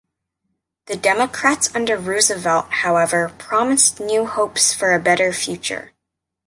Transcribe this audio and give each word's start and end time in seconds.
The 0.87 0.95
democrats 0.97 1.69
under 1.75 1.95
Roosevelt 1.95 2.71
however 2.71 3.29
promised 3.37 3.99
new 3.99 4.25
hopes 4.25 4.73
for 4.73 4.95
a 4.95 4.99
better 4.99 5.31
future. 5.31 5.93